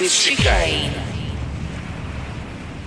[0.00, 0.92] with Chicane.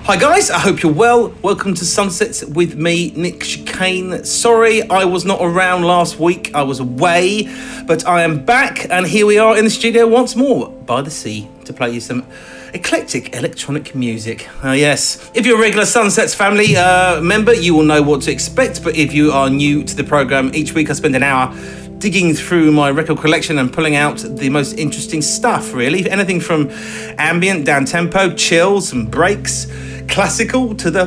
[0.05, 1.29] Hi guys, I hope you're well.
[1.43, 4.25] Welcome to Sunsets with me, Nick Chicane.
[4.25, 7.53] Sorry I was not around last week, I was away,
[7.85, 11.11] but I am back and here we are in the studio once more by the
[11.11, 12.25] sea to play you some
[12.73, 14.49] eclectic electronic music.
[14.63, 18.31] Uh, yes, if you're a regular Sunsets family uh, member, you will know what to
[18.31, 21.55] expect, but if you are new to the program, each week I spend an hour
[21.99, 26.09] digging through my record collection and pulling out the most interesting stuff, really.
[26.09, 26.69] Anything from
[27.17, 29.67] ambient, down tempo, chills and breaks,
[30.07, 31.05] classical to the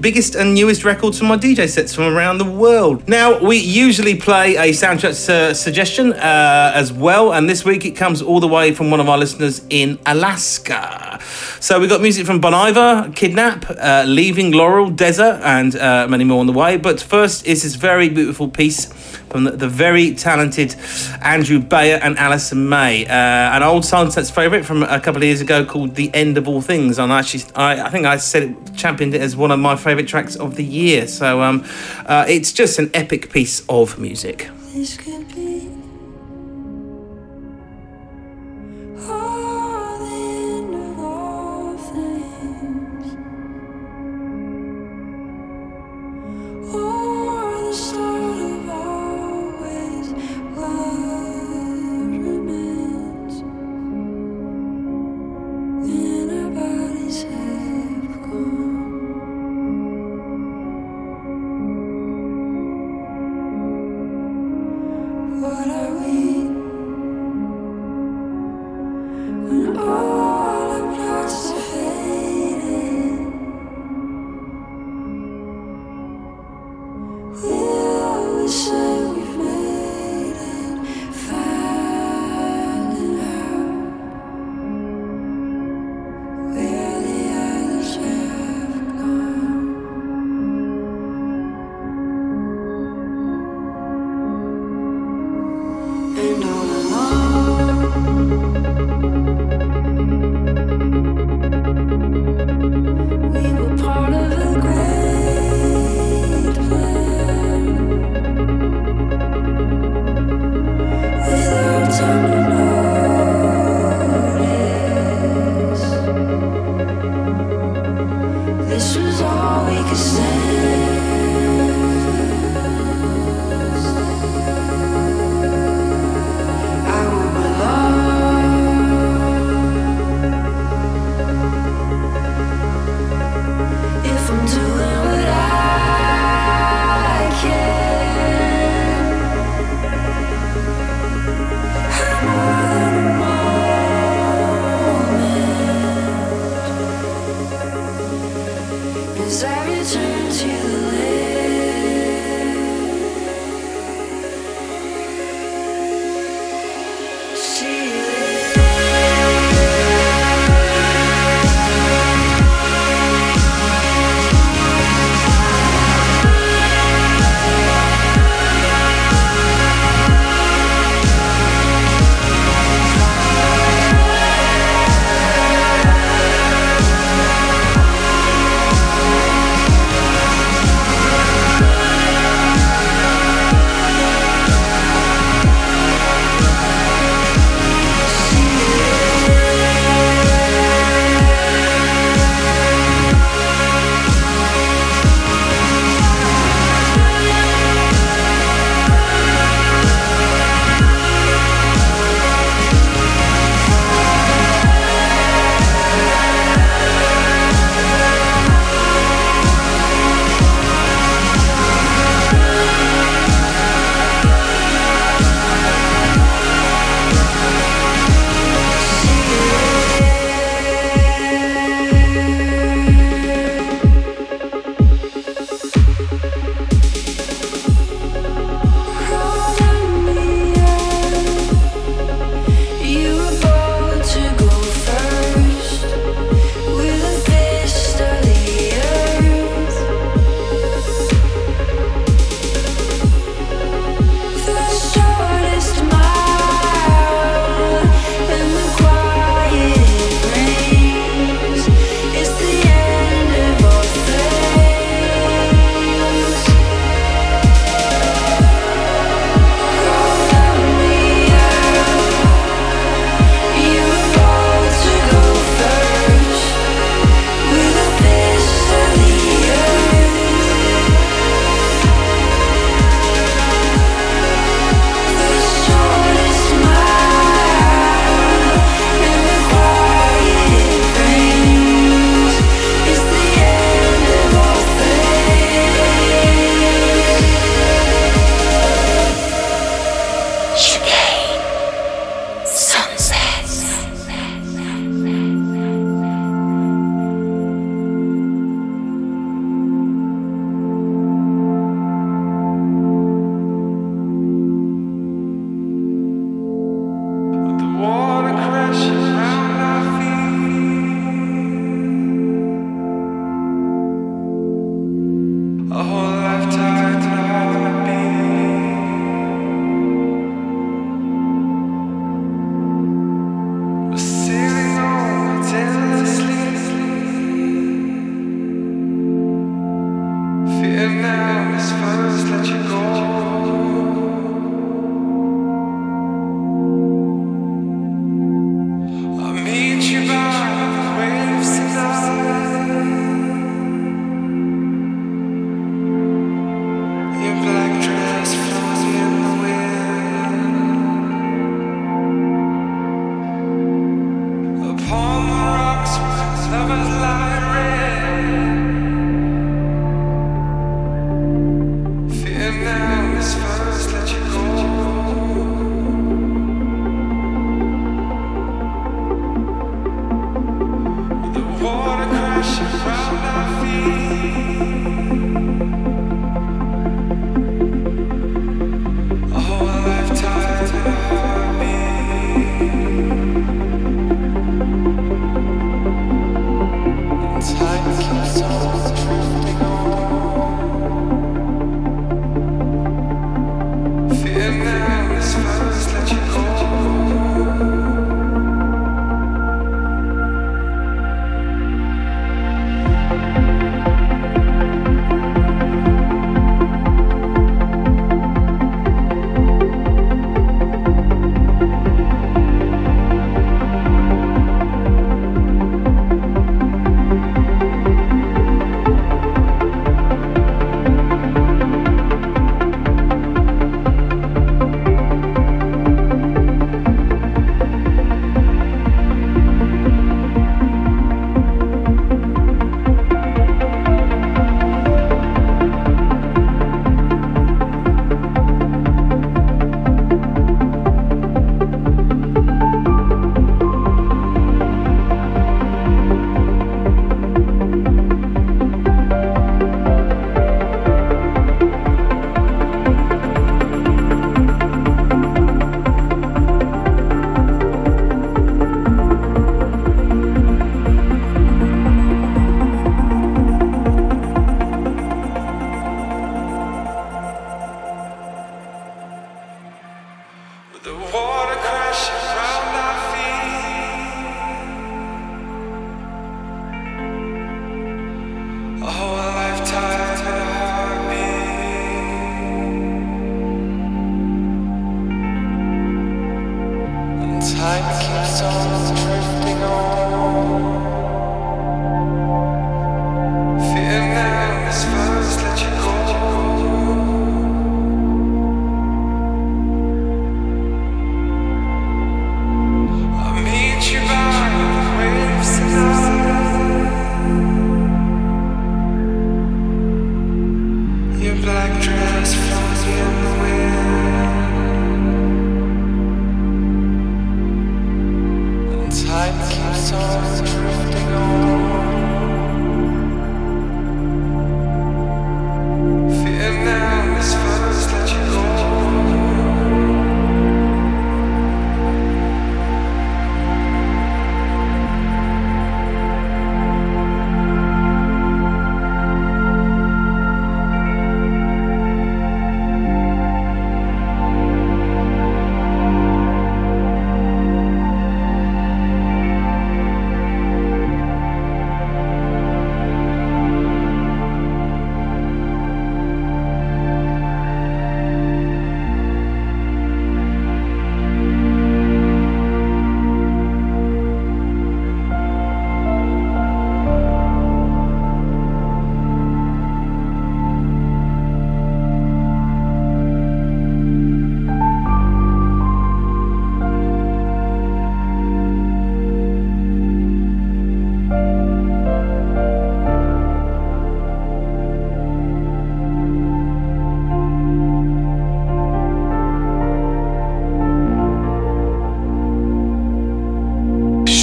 [0.00, 3.08] biggest and newest records from my DJ sets from around the world.
[3.08, 7.92] Now, we usually play a soundtrack su- suggestion uh, as well, and this week it
[7.92, 11.18] comes all the way from one of our listeners in Alaska.
[11.60, 16.24] So we got music from Bon Iver, Kidnap, uh, Leaving Laurel, Dezza, and uh, many
[16.24, 16.76] more on the way.
[16.76, 18.92] But first is this very beautiful piece
[19.30, 20.74] from the, the very talented
[21.22, 25.40] Andrew Bayer and Alison May, uh, an old Sunsets favourite from a couple of years
[25.40, 28.42] ago called "The End of All Things." And I actually, I, I think I said
[28.44, 31.06] it, championed it as one of my favourite tracks of the year.
[31.06, 31.64] So um,
[32.06, 34.48] uh, it's just an epic piece of music.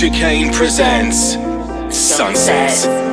[0.03, 1.38] Chicane presents
[1.89, 3.12] Sunset.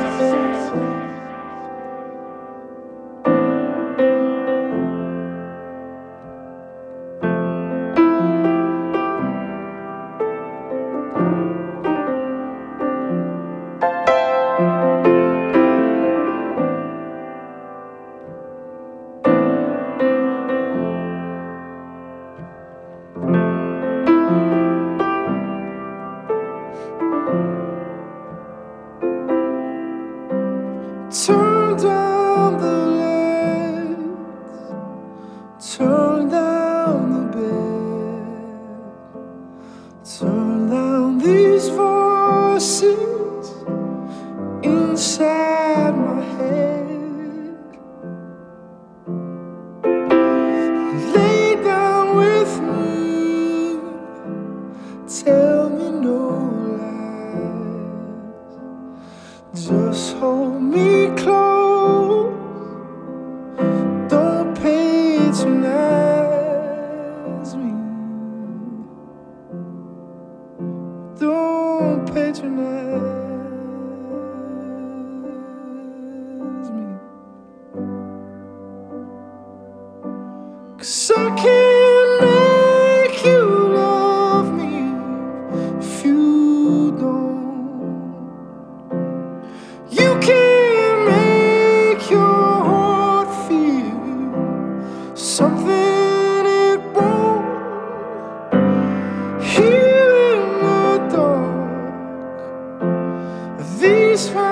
[104.21, 104.50] just want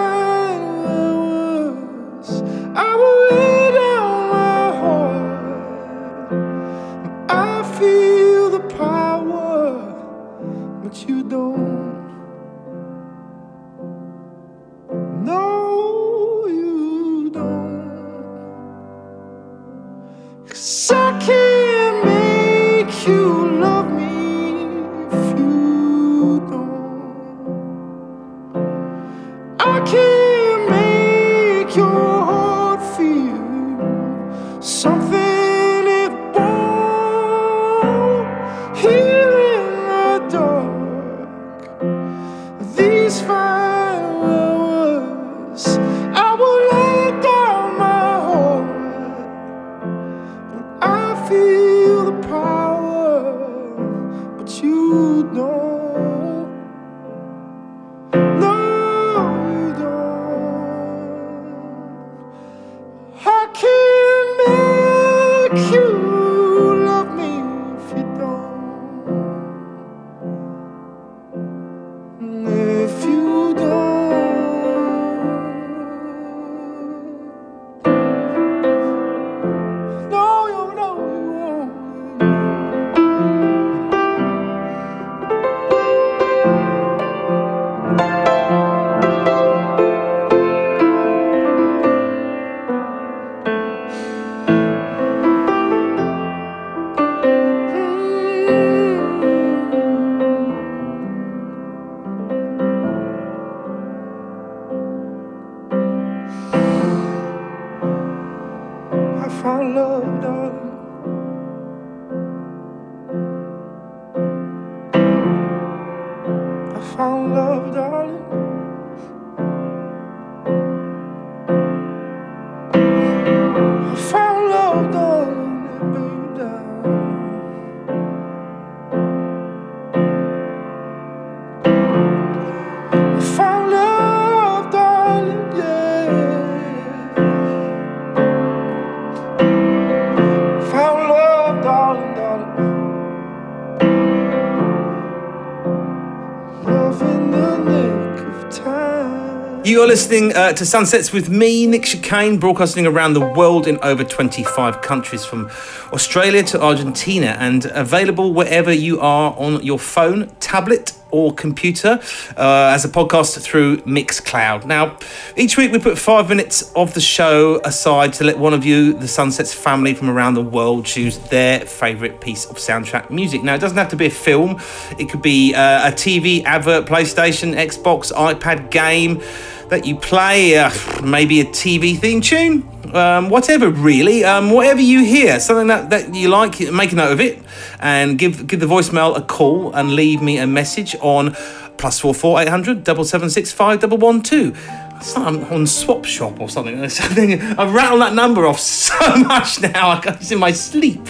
[150.00, 154.82] listening uh, to Sunsets with me, Nick Chicane, broadcasting around the world in over 25
[154.82, 155.52] countries from
[155.92, 162.00] Australia to Argentina and available wherever you are on your phone, tablet, or computer
[162.38, 164.66] uh, as a podcast through Mixcloud.
[164.66, 164.98] Now,
[165.36, 168.94] each week we put five minutes of the show aside to let one of you,
[168.94, 173.44] the Sunsets family from around the world, choose their favourite piece of soundtrack music.
[173.44, 174.62] Now, it doesn't have to be a film,
[174.98, 179.22] it could be uh, a TV advert, PlayStation, Xbox, iPad game
[179.70, 180.72] that you play, uh,
[181.04, 186.14] maybe a TV theme tune, um, whatever really, um, whatever you hear, something that, that
[186.14, 187.40] you like, make a note of it
[187.80, 191.36] and give give the voicemail a call and leave me a message on
[191.78, 194.54] plus four four eight hundred double seven six five double one two.
[194.98, 196.90] It's like I'm on Swap Shop or something.
[196.90, 197.42] something.
[197.42, 199.90] I rattle that number off so much now.
[199.90, 201.02] I it's in my sleep.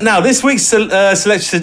[0.00, 1.62] Now this week's uh, selection.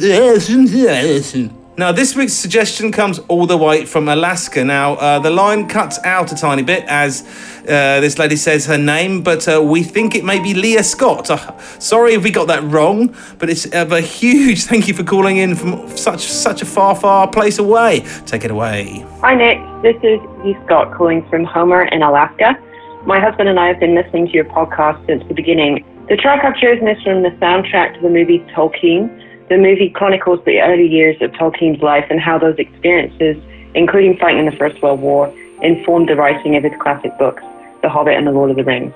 [1.78, 4.64] Now, this week's suggestion comes all the way from Alaska.
[4.64, 7.24] Now, uh, the line cuts out a tiny bit as
[7.64, 11.30] uh, this lady says her name, but uh, we think it may be Leah Scott.
[11.30, 15.36] Uh, sorry if we got that wrong, but it's a huge thank you for calling
[15.36, 18.06] in from such such a far, far place away.
[18.26, 19.06] Take it away.
[19.20, 19.60] Hi, Nick.
[19.82, 22.58] This is Lee Scott calling from Homer in Alaska.
[23.06, 25.84] My husband and I have been listening to your podcast since the beginning.
[26.08, 29.25] The track I've chosen is from the soundtrack to the movie Tolkien.
[29.48, 33.38] The movie chronicles the early years of Tolkien's life and how those experiences,
[33.76, 35.32] including fighting in the First World War,
[35.62, 37.44] informed the writing of his classic books,
[37.84, 38.94] The Hobbit and The Lord of the Rings.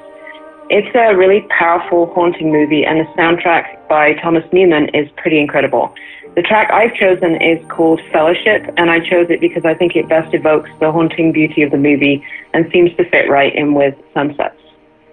[0.72, 5.94] It's a really powerful, haunting movie, and the soundtrack by Thomas Newman is pretty incredible.
[6.36, 10.08] The track I've chosen is called Fellowship, and I chose it because I think it
[10.08, 13.96] best evokes the haunting beauty of the movie and seems to fit right in with
[14.14, 14.60] sunsets.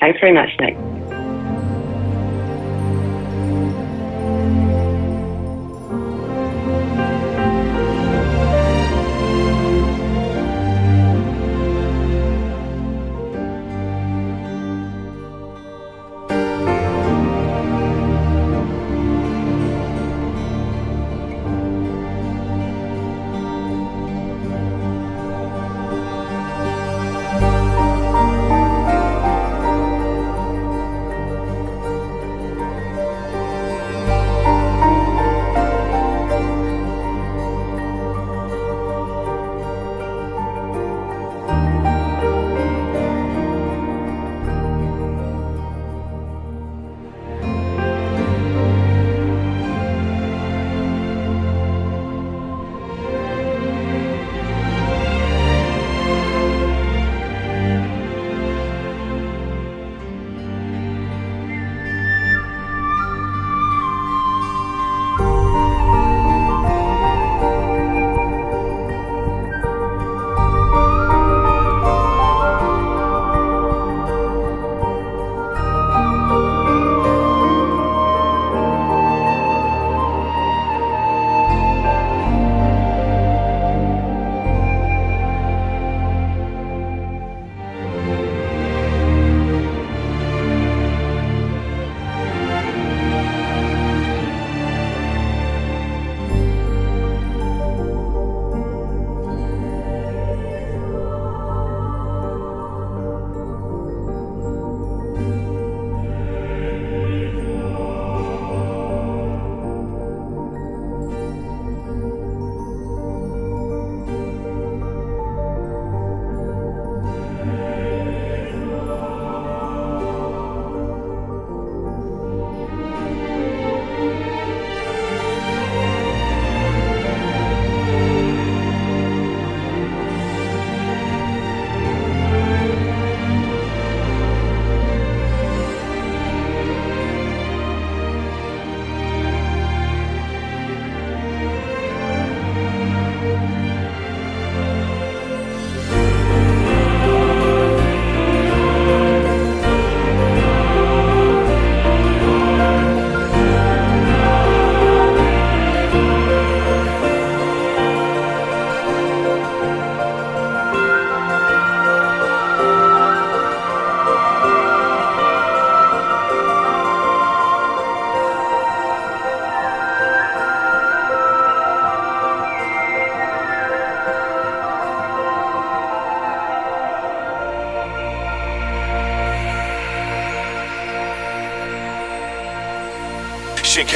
[0.01, 0.77] Thanks very much, Nick.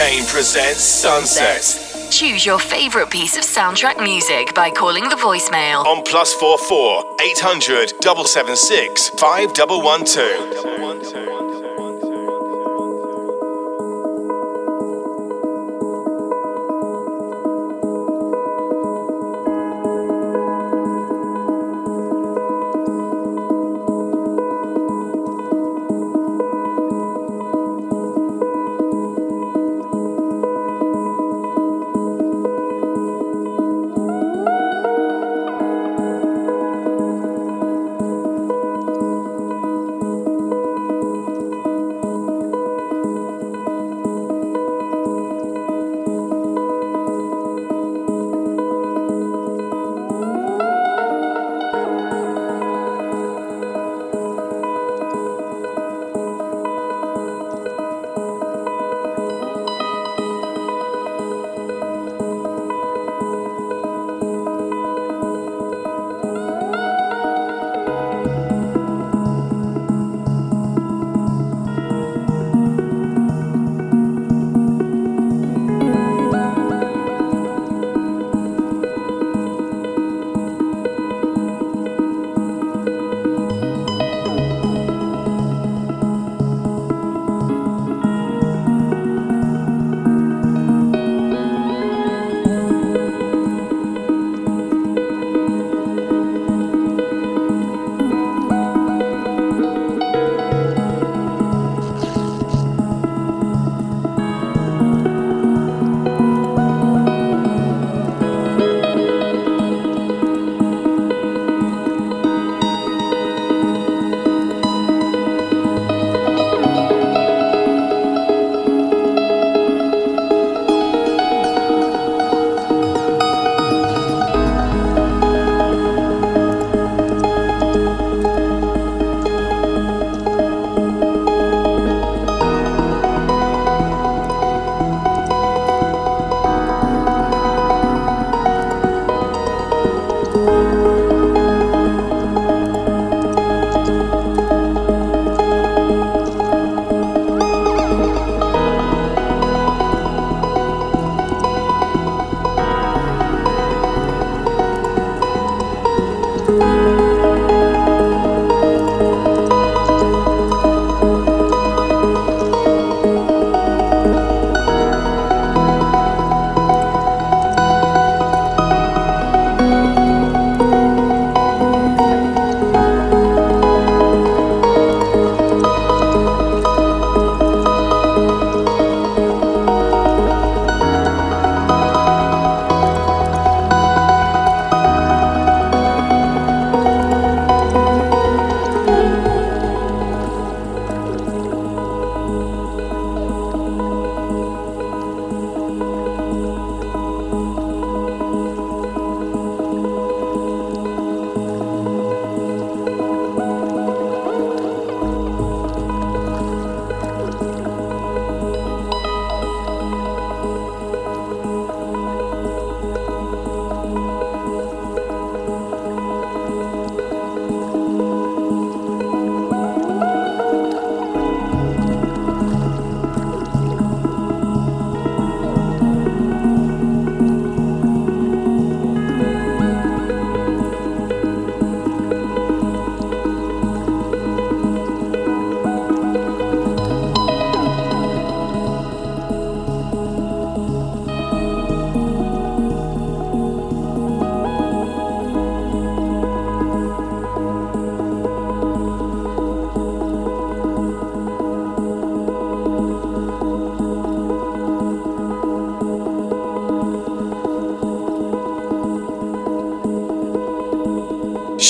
[0.01, 5.85] Chicane presents Sunset Choose your favorite piece of soundtrack music by calling the voicemail.
[5.85, 10.40] on plus four four eight hundred double seven six five double one two.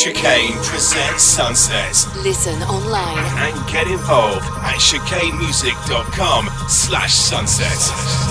[0.02, 8.29] Chicane presents Sunset Listen online and get involved at chicanemusic.com slash sunset.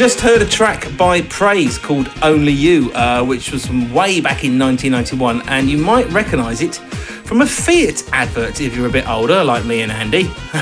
[0.00, 4.44] Just heard a track by Praise called Only You, uh, which was from way back
[4.44, 9.06] in 1991, and you might recognise it from a Fiat advert if you're a bit
[9.06, 10.22] older, like me and Andy.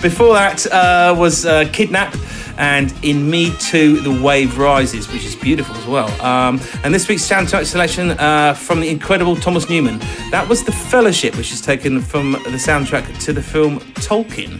[0.00, 2.16] Before that uh, was uh, Kidnap
[2.56, 6.08] and In Me Too, The Wave Rises, which is beautiful as well.
[6.22, 9.98] Um, and this week's soundtrack selection uh, from the incredible Thomas Newman.
[10.30, 14.58] That was The Fellowship, which is taken from the soundtrack to the film Tolkien.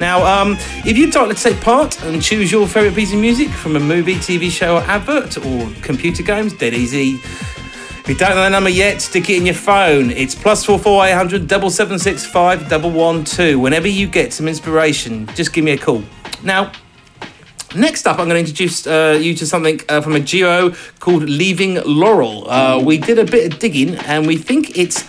[0.00, 3.48] Now, um, if you'd like to take part and choose your favourite piece of music
[3.48, 7.14] from a movie, TV show, or advert, or computer games, dead easy.
[7.14, 10.10] If you don't know the number yet, stick it in your phone.
[10.10, 13.58] It's plus four four eight hundred double seven six five double one two.
[13.58, 16.02] Whenever you get some inspiration, just give me a call.
[16.42, 16.72] Now,
[17.76, 21.24] Next up, I'm going to introduce uh, you to something uh, from a duo called
[21.24, 22.48] Leaving Laurel.
[22.48, 25.02] Uh, we did a bit of digging and we think it's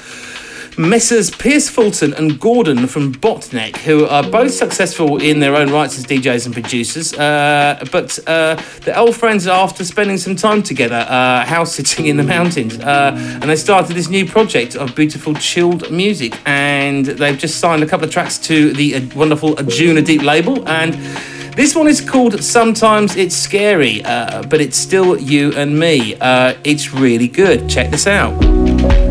[0.78, 1.30] Messrs.
[1.30, 6.06] Pierce Fulton and Gordon from Botnek, who are both successful in their own rights as
[6.06, 7.14] DJs and producers.
[7.14, 12.18] Uh, but uh, they're old friends after spending some time together, uh, house sitting in
[12.18, 12.78] the mountains.
[12.80, 16.38] Uh, and they started this new project of beautiful chilled music.
[16.46, 20.68] And they've just signed a couple of tracks to the uh, wonderful Anjunadeep label.
[20.68, 20.94] And
[21.56, 26.16] this one is called Sometimes It's Scary, uh, but it's still you and me.
[26.20, 27.70] It's really good.
[27.70, 29.05] Check this out.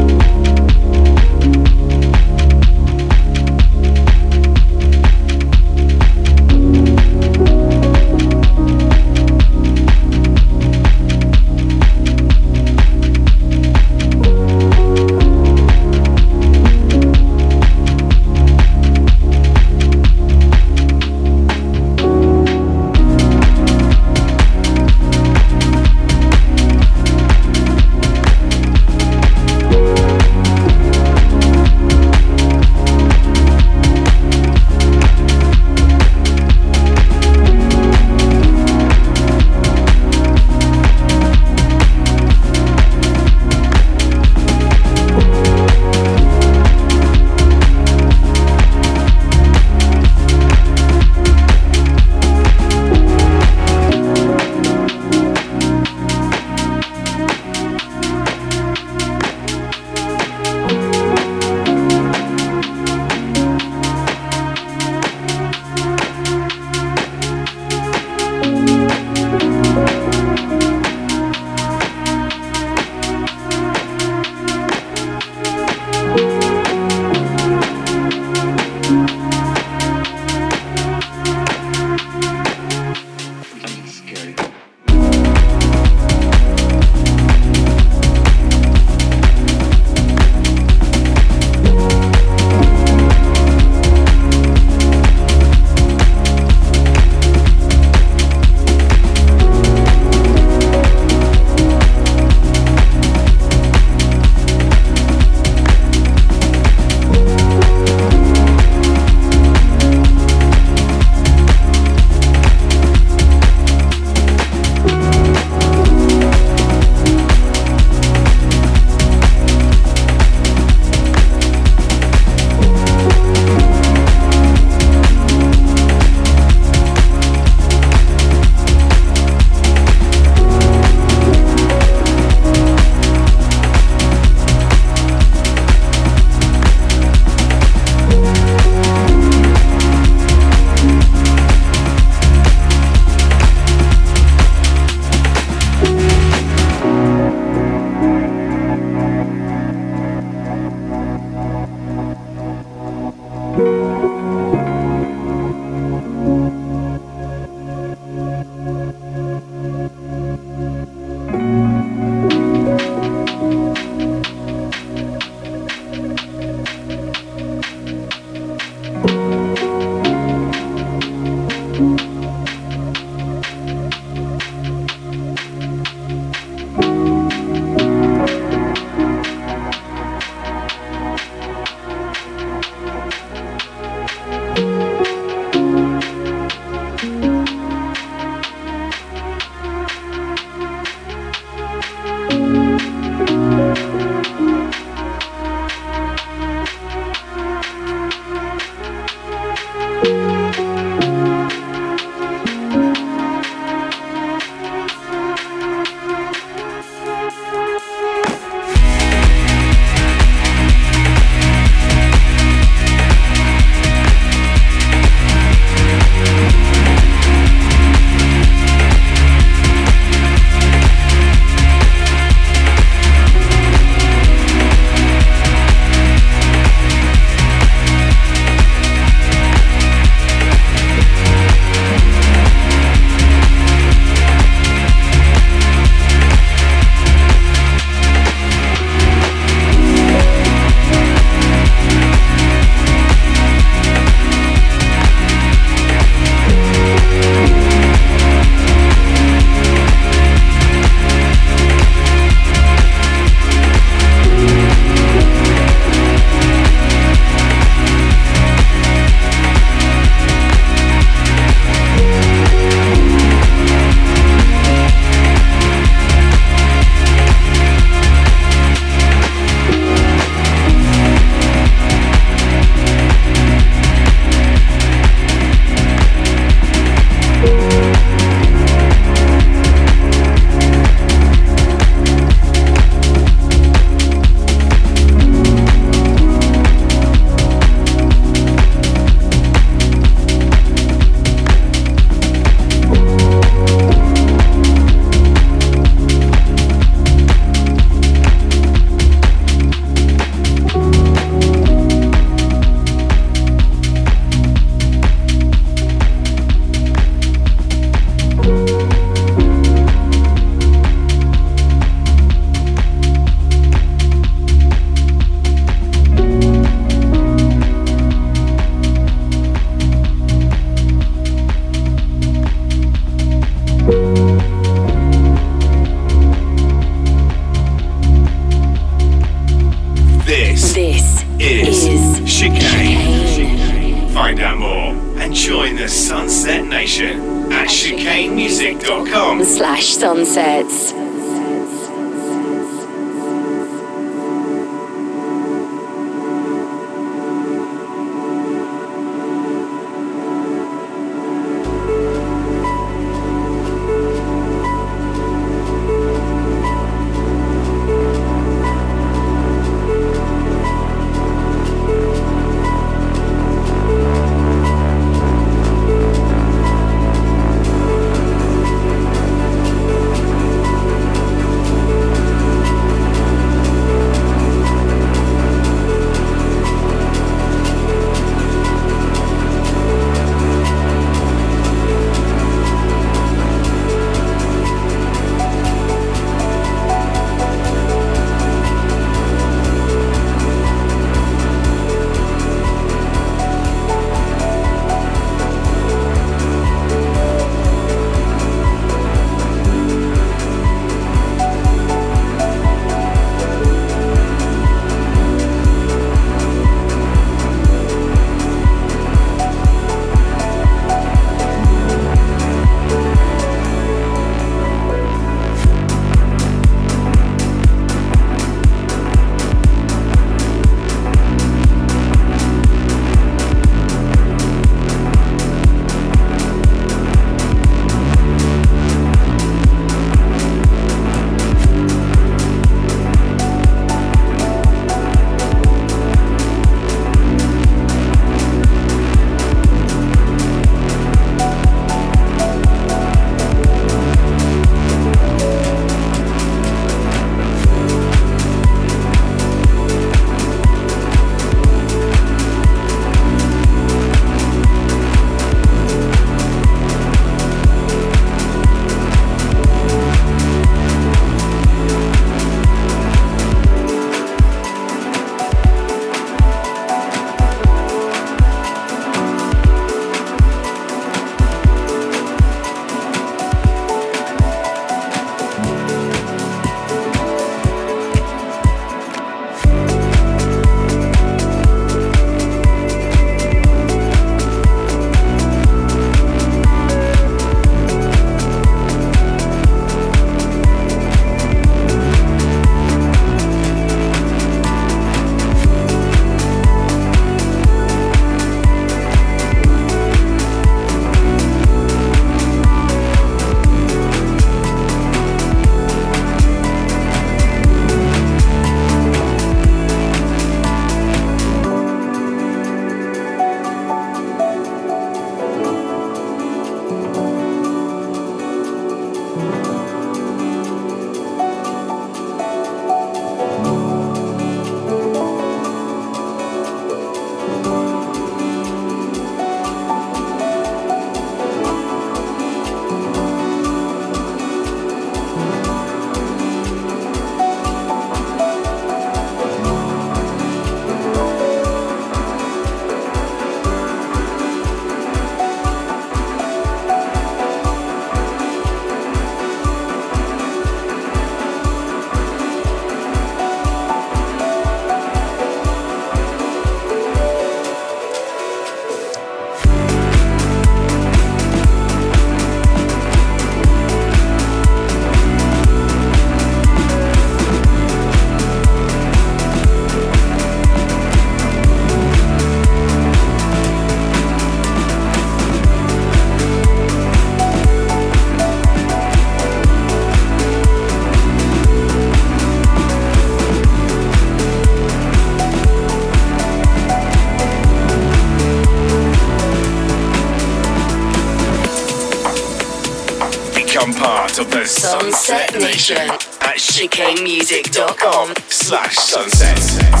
[594.49, 600.00] The sunset Nation at chicanemusic.com slash sunset.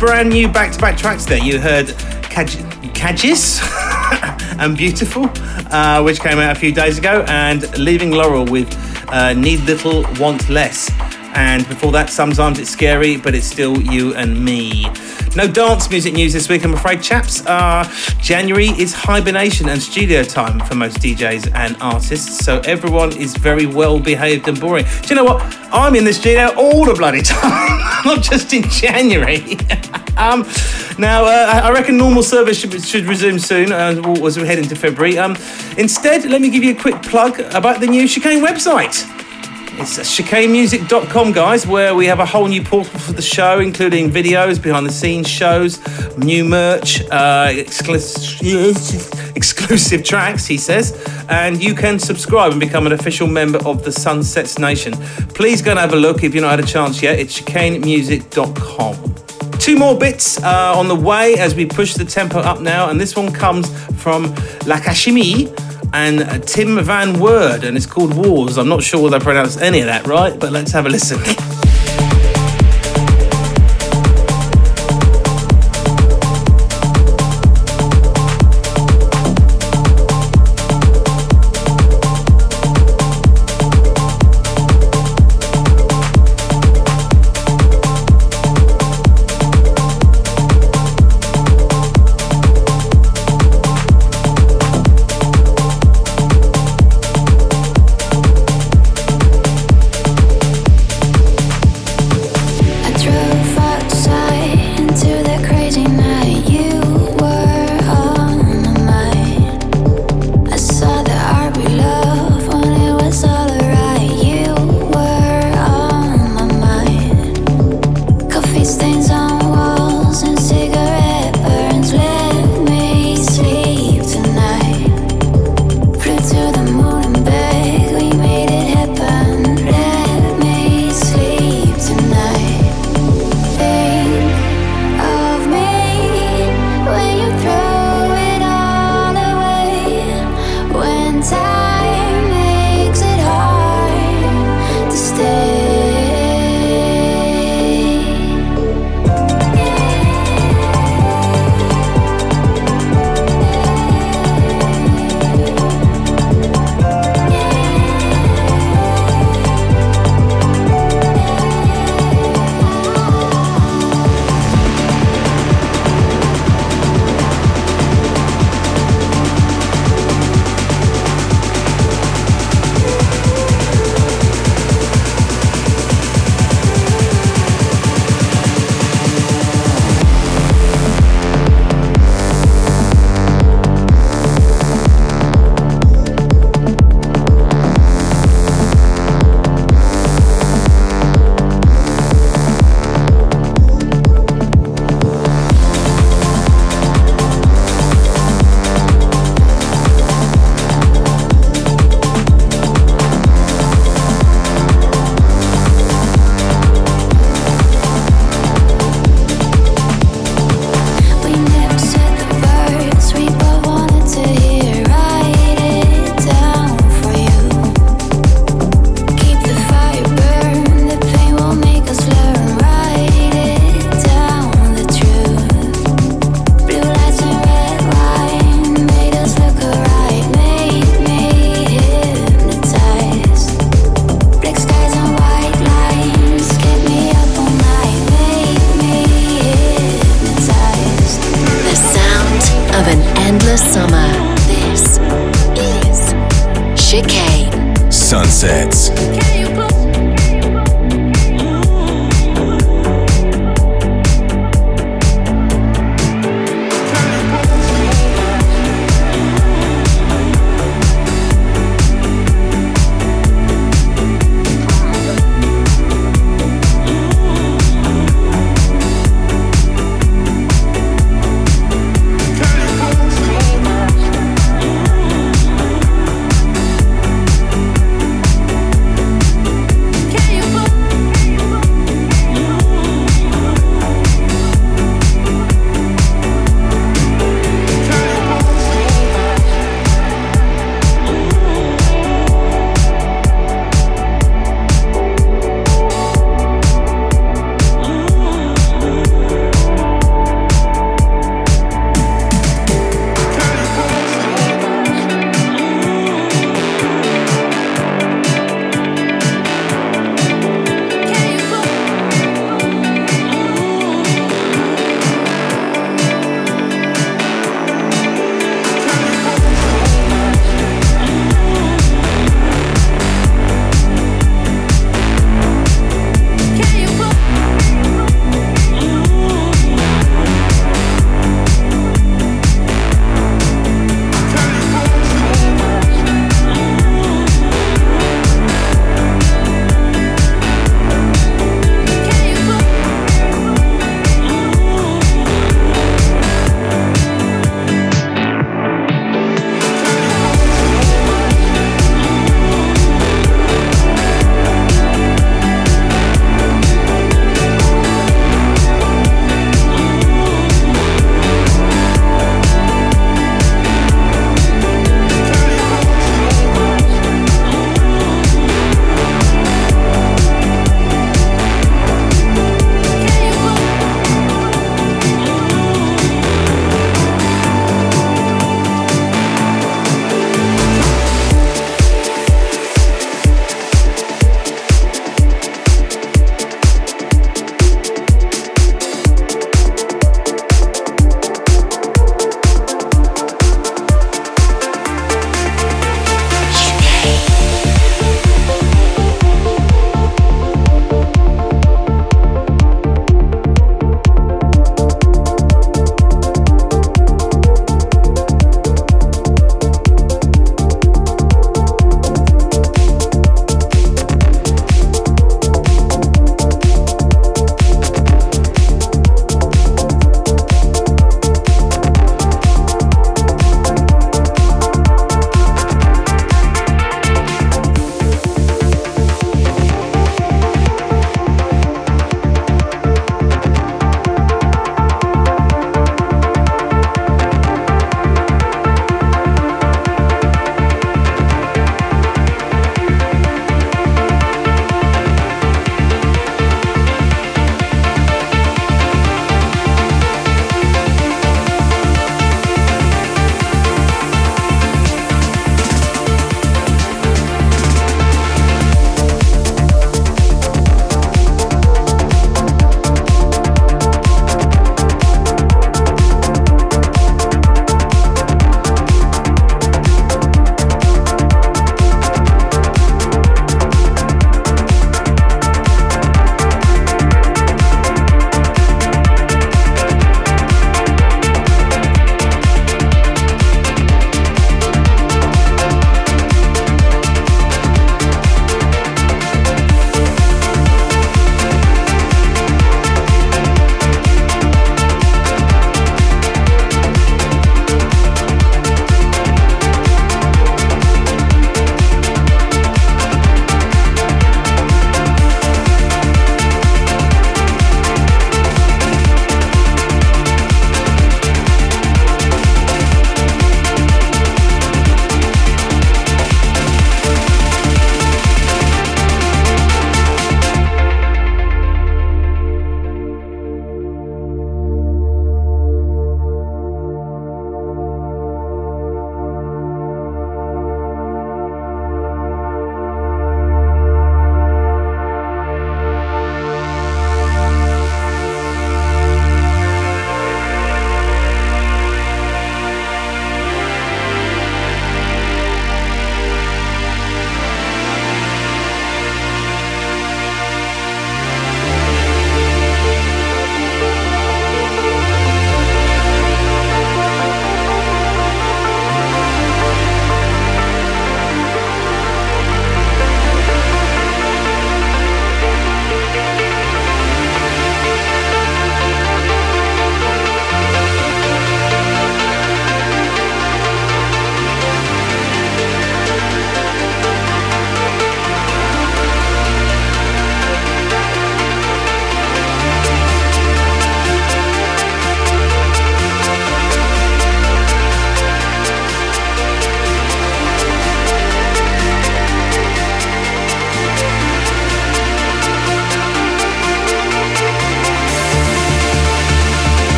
[0.00, 1.38] Brand new back to back tracks there.
[1.38, 1.88] You heard
[2.32, 2.56] Kaj-
[2.94, 3.60] Kajis
[4.58, 5.30] and Beautiful,
[5.70, 8.68] uh, which came out a few days ago, and Leaving Laurel with
[9.12, 10.90] uh, Need Little, Want Less.
[11.34, 14.86] And before that, sometimes it's scary, but it's still you and me.
[15.36, 17.46] No dance music news this week, I'm afraid, chaps.
[17.46, 17.88] Uh,
[18.20, 23.66] January is hibernation and studio time for most DJs and artists, so everyone is very
[23.66, 24.86] well behaved and boring.
[25.02, 25.40] Do you know what?
[25.72, 29.56] I'm in the studio all the bloody time, not just in January.
[30.20, 30.46] um,
[30.98, 34.76] now, uh, I reckon normal service should, should resume soon uh, as we head into
[34.76, 35.16] February.
[35.18, 35.36] Um,
[35.78, 39.08] instead, let me give you a quick plug about the new Chicane website.
[39.80, 44.62] It's chicanemusic.com, guys, where we have a whole new portal for the show, including videos,
[44.62, 45.80] behind the scenes shows,
[46.18, 51.02] new merch, uh, exclusive, exclusive tracks, he says.
[51.30, 54.92] And you can subscribe and become an official member of the Sunsets Nation.
[55.32, 57.18] Please go and have a look if you've not had a chance yet.
[57.18, 59.29] It's chicanemusic.com.
[59.60, 62.98] Two more bits uh, on the way as we push the tempo up now, and
[62.98, 63.68] this one comes
[64.00, 64.24] from
[64.66, 65.48] La Kashimi
[65.92, 68.56] and Tim van Werd, and it's called Wars.
[68.56, 71.20] I'm not sure whether I pronounced any of that right, but let's have a listen.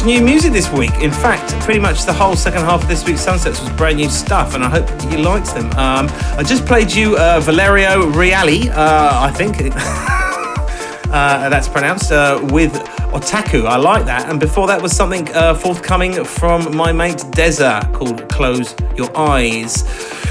[0.00, 0.92] much new music this week.
[1.00, 4.08] In fact, pretty much the whole second half of this week's Sunsets was brand new
[4.08, 5.66] stuff, and I hope you liked them.
[5.72, 9.56] Um, I just played you uh, Valerio Reali, uh, I think
[11.10, 12.72] uh, that's pronounced, uh, with
[13.12, 13.66] Otaku.
[13.66, 14.28] I like that.
[14.28, 19.84] And before that was something uh, forthcoming from my mate Dezza called Close Your Eyes.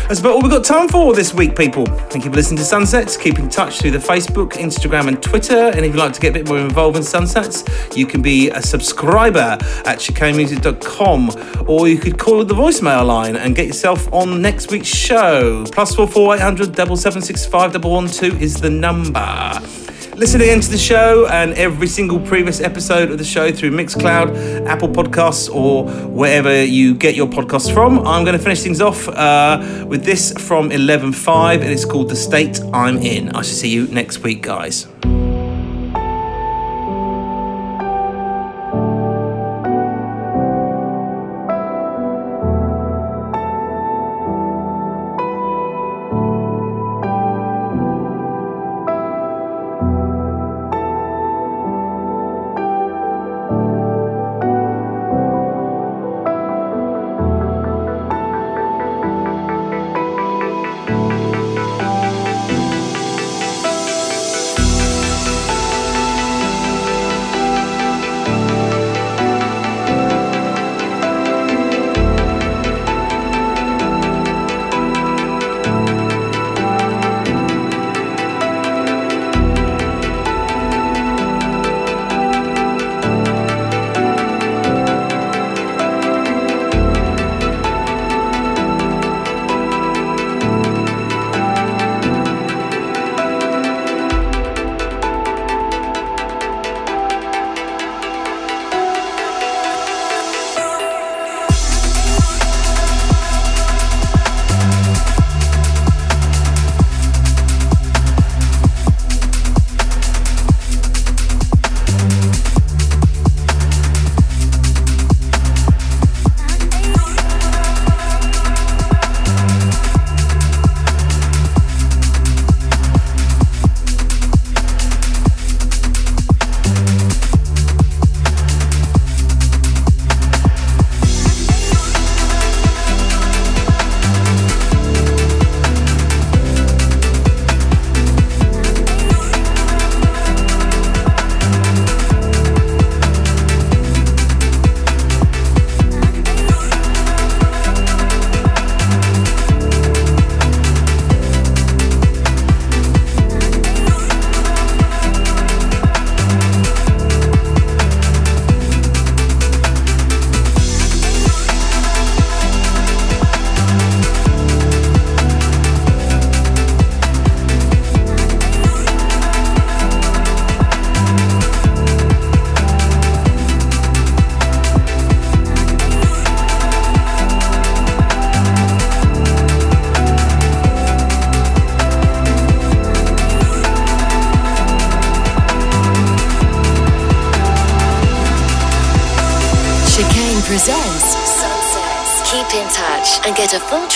[0.09, 1.85] That's about all we've got time for this week, people.
[1.85, 3.15] Thank you for listening to Sunsets.
[3.15, 5.55] Keep in touch through the Facebook, Instagram, and Twitter.
[5.55, 7.63] And if you'd like to get a bit more involved in Sunsets,
[7.95, 13.55] you can be a subscriber at chicanemusic.com or you could call the voicemail line and
[13.55, 15.63] get yourself on next week's show.
[15.71, 19.61] Plus four four eight hundred double seven six five double one two is the number.
[20.19, 24.67] Listen again to the show and every single previous episode of the show through Mixcloud,
[24.67, 28.05] Apple Podcasts, or wherever you get your podcasts from.
[28.05, 32.09] I'm going to finish things off uh, with this from eleven five and it's called
[32.09, 33.29] The State I'm In.
[33.29, 34.87] I shall see you next week, guys.